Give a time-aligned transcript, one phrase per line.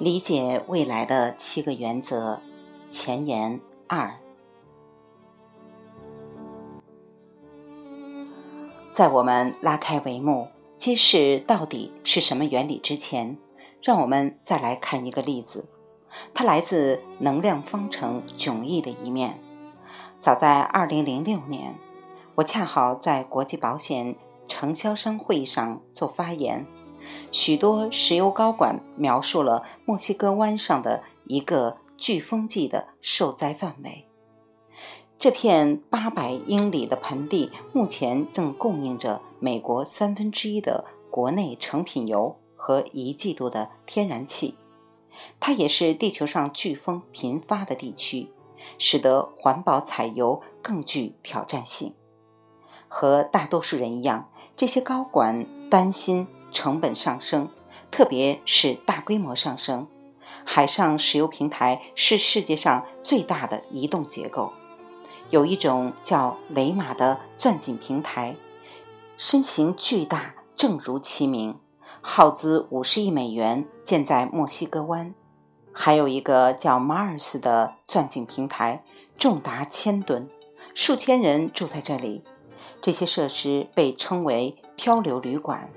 [0.00, 2.40] 理解未来的七个原则
[2.88, 4.14] 前言二，
[8.90, 10.48] 在我们拉开帷幕，
[10.78, 13.36] 揭示到底是什么原理之前，
[13.82, 15.66] 让我们再来看一个例子。
[16.32, 19.38] 它来自能量方程迥异的一面。
[20.18, 21.74] 早在二零零六年，
[22.36, 24.16] 我恰好在国际保险
[24.48, 26.66] 承销商会议上做发言。
[27.30, 34.06] 许多石油高管描述了墨西哥湾上的一个飓风季的受灾范围。
[35.18, 44.54] 这片八百英里的盆地目前正供应着美国三分之一的国内成品油和一季度的天然气。
[45.38, 48.30] 它也是地球上飓风频发的地区，
[48.78, 51.94] 使得环保采油更具挑战性。
[52.88, 56.26] 和大多数人一样，这些高管担心。
[56.52, 57.48] 成本上升，
[57.90, 59.86] 特别是大规模上升。
[60.44, 64.52] 海上石油平台是世界上最大的移动结构。
[65.28, 68.36] 有一种叫雷马的钻井平台，
[69.16, 71.58] 身形巨大，正如其名，
[72.00, 75.14] 耗资五十亿美元建在墨西哥湾。
[75.72, 78.82] 还有一个叫马尔斯的钻井平台，
[79.16, 80.28] 重达千吨，
[80.74, 82.24] 数千人住在这里。
[82.82, 85.70] 这些设施被称为漂流旅馆。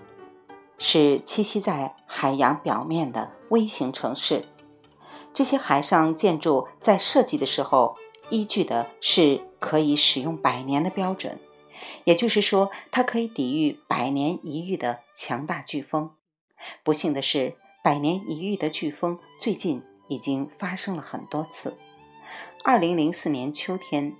[0.78, 4.46] 是栖息在海洋表面的微型城市。
[5.34, 7.98] 这些海上建筑在设计的时候
[8.30, 11.40] 依据的是可以使用百年的标准，
[12.04, 16.12] 也就是说，它可以抵御百年一遇的强大飓风。
[16.84, 21.78] 不幸的是，百年一遇的飓风最近已经发生了很多次。
[22.64, 24.16] 二零零四年秋天，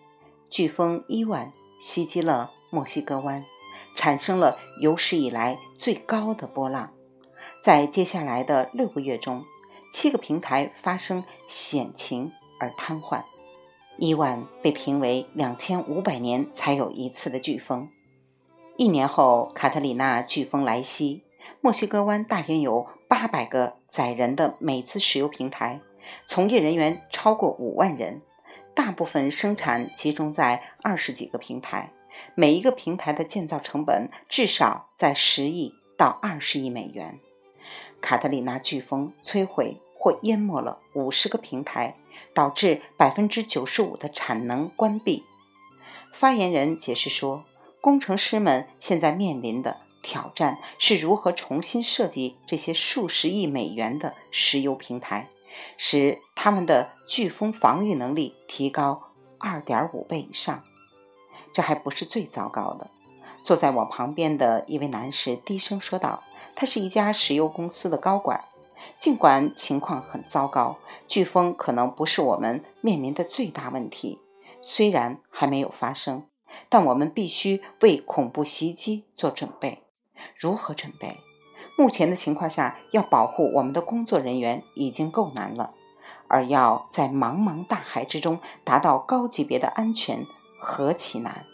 [0.50, 3.46] 飓风伊万袭击了墨西哥湾。
[3.96, 6.92] 产生了有史以来最高的波浪，
[7.62, 9.44] 在接下来的六个月中，
[9.92, 13.24] 七个平台发生险情而瘫痪。
[13.98, 17.90] 伊万被评为两千五百年才有一次的飓风。
[18.76, 21.24] 一年后，卡特里娜飓风来袭，
[21.62, 25.80] 墨西哥湾大约有八百个载人的每次石油平台，
[26.26, 28.24] 从业人员超过五万人，
[28.74, 31.94] 大部分生产集中在二十几个平台。
[32.36, 37.20] 每一个平台的建造成本至少在十亿到二十亿美元。
[38.02, 41.96] 卡特里娜飓风摧毁或淹没了五十个平台，
[42.34, 45.24] 导致百分之九十五的产能关闭。
[46.14, 47.46] 发言人解释说，
[47.80, 55.30] 工程师们现在面临的挑战是如何重新设计这些数十亿美元的石油平台，
[55.78, 60.64] 使他们的飓风防御能力提高二点五倍以上。
[61.54, 62.90] 这还不是最糟糕的。
[63.44, 66.24] 坐在我旁边的一位男士低声说道
[66.56, 68.46] ：“他是一家石油公司的高管。
[68.98, 70.78] 尽管情况很糟糕，
[71.08, 74.20] 飓风可能不是我们面临的最大问题。
[74.62, 76.26] 虽然还没有发生，
[76.70, 79.84] 但我们必须为恐怖袭击做准备。
[80.38, 81.18] 如何准备？
[81.78, 85.74] 目前的情况下，要保护我们的工作人员已经够难了，
[86.28, 90.26] 而要在茫茫大海之中达到高级别的安全。”
[90.64, 91.46] 何其难！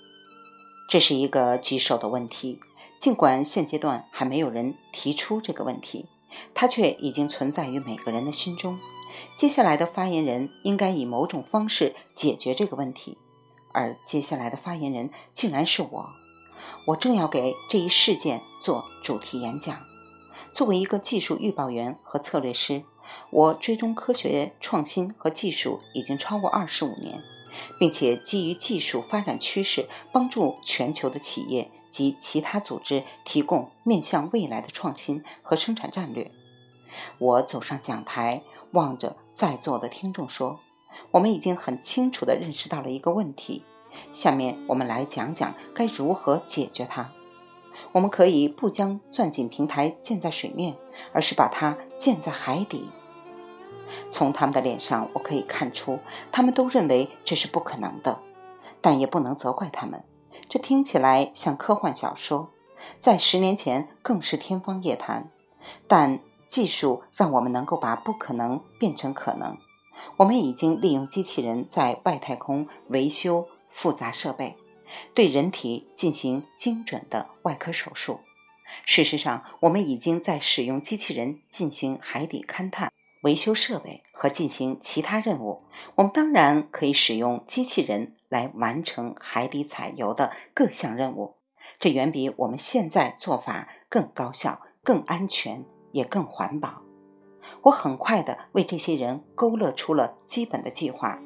[0.88, 2.60] 这是一个棘手的问题。
[3.00, 6.06] 尽管现阶段还没有人提出这个问题，
[6.54, 8.78] 它却已经存在于每个人的心中。
[9.36, 13.18] 接下来的发言人应该以某种方式解决这个问题，
[13.74, 16.10] 而接下来的发言人竟然是我。
[16.86, 19.76] 我正要给这一事件做主题演讲。
[20.54, 22.84] 作为一个技术预报员和策略师，
[23.32, 27.24] 我追踪科学创新和技术已经超过二十五年。
[27.80, 36.32] 并且基于技术发展趋势，帮助全球的企业及其他组织提供面向未来的创新和生产战略。
[37.18, 40.60] 我走上讲台，望着在座的听众说
[41.12, 43.64] ：“我们已经很清楚地认识到了一个问题，
[44.12, 47.12] 下面我们来讲讲该如何解决它。
[47.92, 50.76] 我们可以不将钻井平台建在水面，
[51.14, 52.90] 而是把它建在海底。”
[54.12, 56.00] 从他们的脸上，我可以看出，
[56.32, 58.20] 他们都认为这是不可能的，
[58.82, 60.04] 但也不能责怪他们。
[60.48, 62.50] 这听起来像科幻小说，
[63.00, 65.30] 在十年前更是天方夜谭。
[65.88, 69.58] 但技术让我们能够把不可能变成可能。
[70.18, 74.56] 我们已经利用机器人在外太空维修复杂设备，
[75.14, 78.22] 对人体进行精准的外科手术。
[78.86, 82.92] 事实上，我们已经在使用机器人进行海底勘探。
[83.22, 85.64] 维修设备和进行其他任务，
[85.96, 91.36] 我们当然可以使用机器人来完成海底采油的各项任务。
[91.80, 96.82] 这远比我们现在做法更高效、更安全，也更环保。
[97.64, 101.20] 我很快地为这些人勾勒出了基本的计划。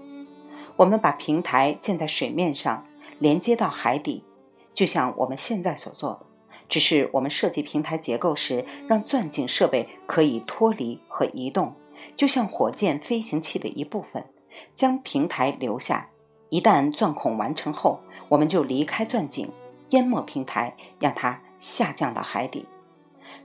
[0.78, 2.88] 我们把平台建在水面上，
[3.20, 4.24] 连接到海底，
[4.74, 6.26] 就像我们现在所做的。
[6.68, 11.76] 只是我们设计平台结构时，让钻井设备可以脱离和移动，
[12.16, 14.26] 就像火箭飞行器的一部分，
[14.74, 16.10] 将平台留下。
[16.50, 19.52] 一旦钻孔完成后，我们就离开钻井，
[19.90, 22.68] 淹没平台，让它下降到海底。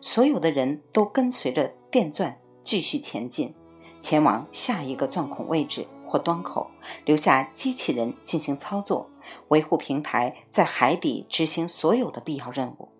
[0.00, 3.54] 所有的人都跟随着电钻继续前进，
[4.02, 6.70] 前往下一个钻孔位置或端口，
[7.06, 9.08] 留下机器人进行操作，
[9.48, 12.90] 维护平台在海底执行所有的必要任务。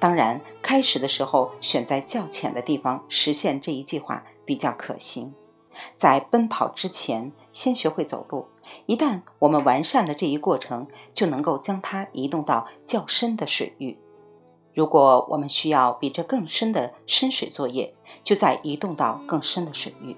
[0.00, 5.34] 当然，开始的时候选在较浅的地方实现这一计划比较可行。
[5.94, 8.46] 在奔跑之前，先学会走路。
[8.86, 13.98] 一旦我们完善了这一过程，就能够将它移动到较深的水域。
[14.72, 20.16] 如果我们需要比这更深的深水作业，就再移动到更深的水域。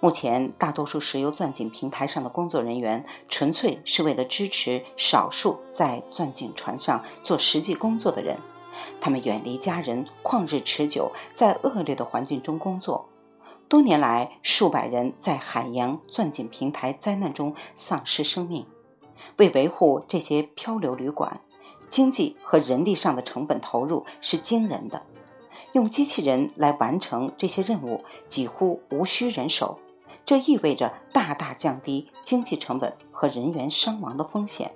[0.00, 8.36] 目前，大多数石油钻井平台上的工作人员，纯粹是为了支持少数在钻井船上做实际工作的人。
[9.00, 13.08] 他们远离家人，旷日持久，在恶劣的环境中工作。
[13.74, 18.64] 多年来，数百人在海洋钻井平台灾难中丧失生命。
[19.38, 21.40] 为维护这些漂流旅馆，
[21.88, 25.02] 经济和人力上的成本投入是惊人的。
[25.72, 29.80] 用机器人来完成这些任务，几乎无需人手。
[30.24, 34.70] 这意味着大大降低经济成本和人员伤亡的风险，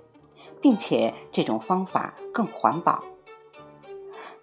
[0.60, 3.04] 并且这种方法更环保。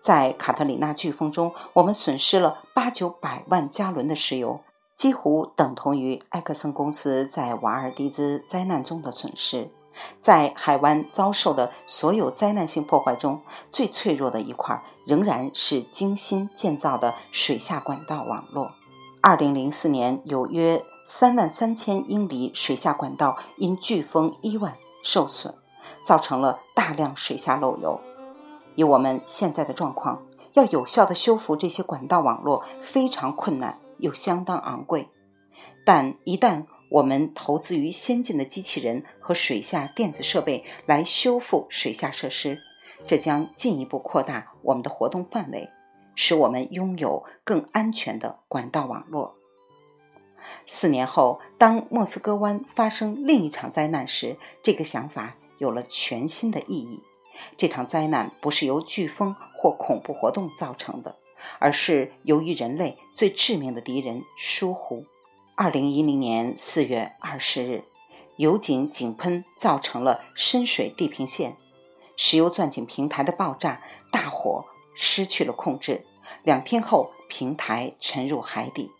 [0.05, 4.61] 在卡特里娜飓风中，我们损失了八九百万加仑的石油，
[4.93, 9.71] 几乎等同于埃克森公司在瓦尔迪兹灾难中的损失。
[10.19, 13.41] 在海湾遭受的所有灾难性破坏中，
[13.71, 18.73] 最脆弱的一块仍然是精心建造的水下管道网络。
[19.23, 25.55] 二零零四年，有约三万三千英里水下管道因飓风伊万受损，
[26.03, 27.99] 造成了大量水下漏油。
[28.75, 35.09] 以我们现在的状况，要有效的修复这些管道网络非常困难又相当昂贵。
[35.85, 42.59] 但一旦我们投资于先进的机器人和水下电子设备来修复水下设施，
[43.05, 45.69] 这将进一步扩大我们的活动范围，
[46.15, 49.35] 使我们拥有更安全的管道网络。
[50.65, 57.01] 四年后，当莫斯科湾发生另一场灾难时，这个想法有了全新的意义。
[57.57, 61.15] 这场灾难不是由飓风或恐怖活动造成的，
[61.59, 65.05] 而是由于人类最致命的敌人——疏忽。
[65.55, 67.83] 二零一零年四月二十日，
[68.37, 71.55] 油井井喷造成了深水地平线，
[72.17, 74.65] 石油钻井平台的爆炸，大火
[74.95, 76.05] 失去了控制。
[76.43, 78.91] 两天后，平台沉入海底，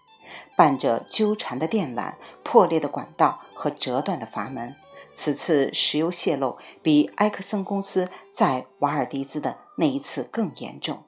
[0.56, 4.76] 伴着纠缠的电缆、破裂的管道和折断的阀门。
[5.16, 11.06] 此次石油泄漏比埃克森公司在瓦尔迪兹的那一次更严重。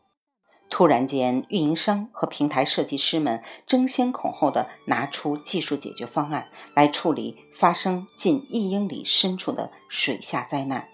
[0.70, 10.90] 突然间，运营商和平台设计师们争先恐后地拿出技术解决方案来处理发生近一英里深处的水下灾难。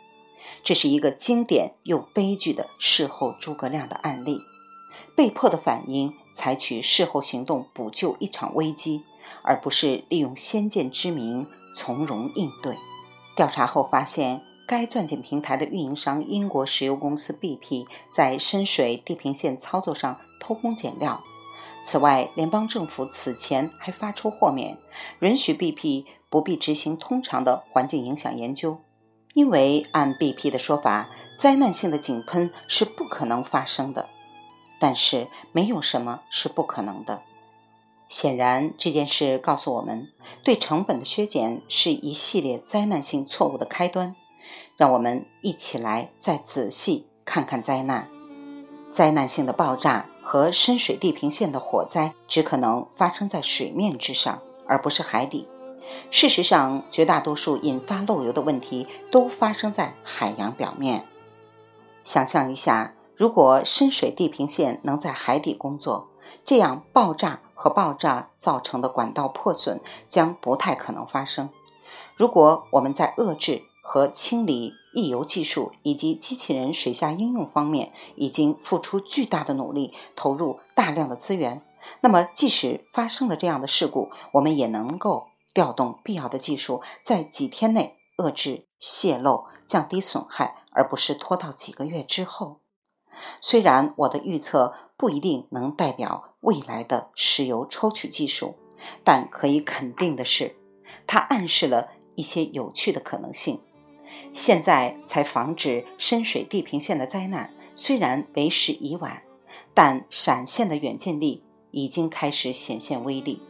[0.64, 4.42] 这是一个经典又悲剧的事后诸葛亮的案例。
[5.16, 9.04] 被迫的反应，采取事后行动补救一场危机，
[9.44, 12.78] 而不是利用先见之明从容应对。
[13.36, 21.22] 调查后发现，该钻井平台的运营商英国石油公司 BP 在深水地平线操作上偷工减料。
[21.84, 24.78] 此外，联邦政府此前还发出豁免，
[25.20, 28.80] 允许 BP 不必执行通常的环境影响研究，
[29.34, 34.08] 因为按 BP 的说法，灾难性的井喷是不可能发生的。
[34.80, 37.22] 但是，没有什么是不可能的。
[38.14, 40.08] 显然，这件事告诉我们，
[40.44, 44.16] 对成本的削减是一系列灾难性错误的开端。
[44.78, 48.08] 让我们一起来再仔细看看灾难。
[48.92, 55.48] 灾难性的爆炸和深水地平线的火灾只可能发生在水面之上，而不是海底。
[56.12, 61.08] 事实上，绝大多数引发漏油的问题都发生在海洋表面。
[62.04, 62.94] 想象一下，
[63.24, 66.10] 如果深水地平线能在海底工作，
[66.44, 67.40] 这样爆炸。
[67.56, 71.50] 和爆炸造成的管道破损将不太可能发生。
[72.18, 81.62] 如果我们在遏制和清理溢油技术以及机器人水下应用方面已经付出巨大的努力，投入大量的资源，
[82.02, 92.58] 那么即使发生了这样的事故，我们也能够调动必要的技术，在几天内遏制泄漏、降低损害，而不是拖到几个月之后。
[93.42, 96.30] 虽然我的预测不一定能代表。
[96.44, 98.56] 未来的石油抽取技术，
[99.06, 100.58] 但可以肯定的是，
[101.08, 103.62] 它暗示了一些有趣的可能性。
[104.34, 109.24] 现在才防止深水地平线的灾难，虽然为时已晚，
[109.74, 113.42] 但闪现的远见力已经开始显现威力。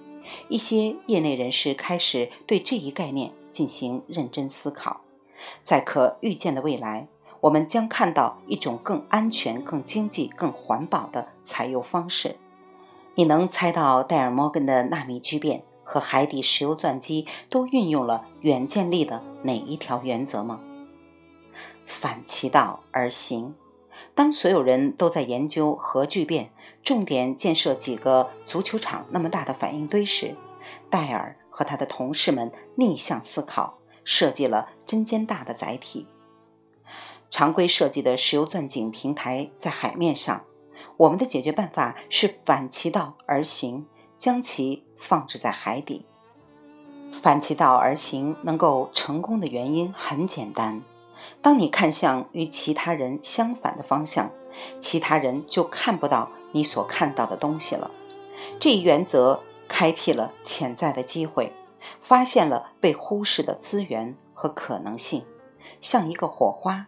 [0.47, 5.01] 一些业内人士开始对这一概念进行认真思考。
[5.63, 7.07] 在可预见的未来，
[7.43, 12.37] 我们将看到一种更安全、更经济、更环保的采油方式。
[13.15, 20.61] 你能猜到戴尔·摩根的纳米聚变和海底石油钻机都运用了远见力的哪一条原则吗？
[21.85, 23.53] 反其道而行。
[24.15, 30.33] 当所有人都在研究核聚变，重点建设几个足球场那么大的反应堆时，
[30.89, 36.07] 戴尔和他的同事们逆向思考，设计了针尖大的载体。
[37.33, 40.43] 常规设计的石油钻井平台在海面上，
[40.97, 46.05] 我们的解决办法是反其道而行，将其放置在海底。
[47.11, 50.83] 反其道而行能够成功的原因很简单。
[51.41, 54.29] 当你看向与其他人相反的方向，
[54.79, 57.89] 其他人就看不到你所看到的东西了。
[58.59, 61.51] 这一原则开辟了潜在的机会，
[61.99, 65.25] 发现了被忽视的资源和可能性，
[65.81, 66.85] 像一个火花，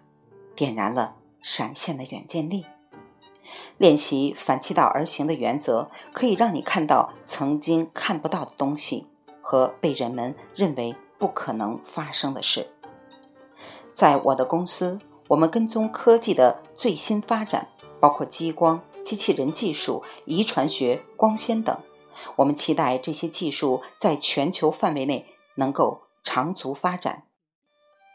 [0.56, 2.66] 点燃了闪现的远见力。
[3.78, 9.08] 练习反其道而行的原则，可以让你看到曾经看不到的东西
[9.42, 12.72] 和被人们认为不可能发生的事。
[13.94, 17.70] 在我的公司，我们跟踪科技的最新发展，
[18.00, 21.78] 包括激光、机器人技术、遗传学、光纤等。
[22.38, 27.24] 我们期待这些技术在全球范围内能够长足发展，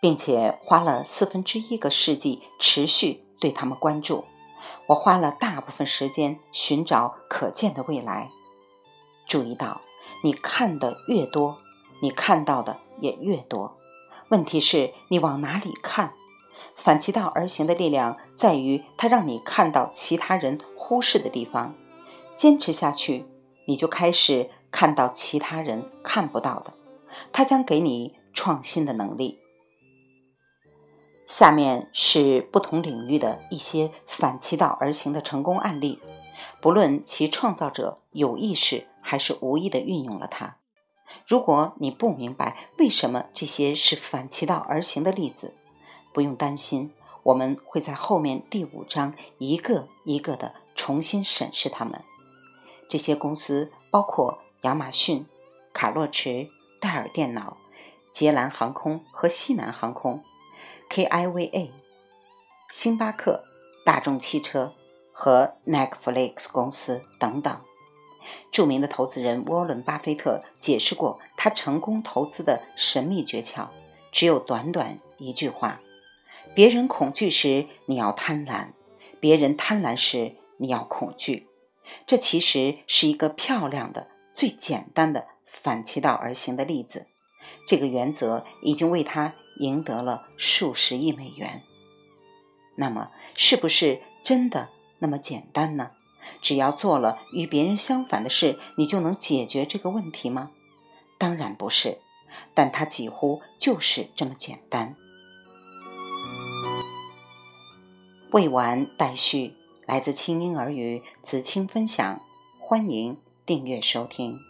[0.00, 4.25] 并且花了四分之一个世纪持续对他们关注。
[4.88, 8.30] 我花了大部分时间寻找可见的未来。
[9.26, 9.83] 注意到，
[10.25, 11.59] 你看的越多，
[12.00, 13.76] 你看到的也越多。
[14.28, 16.12] 问题是你往哪里看？
[16.76, 21.75] 反其道而行的力量在于它让你看到其他人忽视的地方。
[22.37, 23.26] 坚持下去，
[23.66, 26.73] 你就开始看到其他人看不到的。
[27.33, 29.38] 它将给你创新的能力。
[31.31, 36.01] 下面是不同领域的一些反其道而行的成功案例，
[36.61, 40.57] 不论其创造者有意识还是无意地运用了它。
[41.25, 45.55] 如果你不明白为什么这些是反其道而行的例子，
[46.13, 52.03] 不用担心，我们会在后面第五章一个一个的重新审视它们。
[52.89, 55.25] 这些公司包括亚马逊、
[55.73, 56.49] 卡洛驰、
[56.81, 57.57] 戴尔电脑、
[58.11, 60.25] 捷兰航空和西南航空、
[60.91, 61.71] KIVA、
[62.69, 63.45] 星巴克、
[63.85, 64.75] 大众汽车
[65.13, 67.61] 和 Netflix 公司等等。
[68.51, 73.69] 著名的投资人沃伦·巴菲特解释过他成功投资的神秘诀窍，
[74.11, 75.81] 只有短短一句话：
[76.57, 78.71] 别人恐惧时你要贪婪，
[79.21, 81.49] 别人贪婪时你要恐惧。
[82.05, 87.07] 这其实是一个漂亮的、最简单的反其道而行的例子。
[87.65, 91.62] 这个原则已经为他赢得了数十亿美元。
[92.75, 95.93] 那么，是不是真的那么简单呢？
[96.43, 100.50] 只要做了与别人相反的事，你就能解决这个问题吗？
[101.19, 101.99] 当然不是，
[102.55, 104.97] 但它几乎就是这么简单。
[108.33, 109.55] 未完待续，
[109.87, 112.21] 来自清音儿语子清分享，
[112.59, 114.50] 欢迎订阅收听。